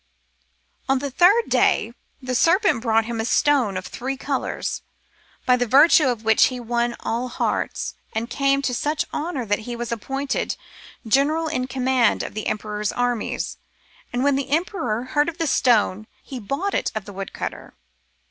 [0.89, 1.93] On the third day
[2.23, 4.81] the serpent brought him a stone of three colours,
[5.45, 9.59] by the virtue of which he won all hearts, and came to such honour that
[9.69, 10.55] he was appointed
[11.07, 13.57] general in command of the emperor's armies.
[14.11, 17.75] But when the emperor heard of the stone he bought it of the woodcutter.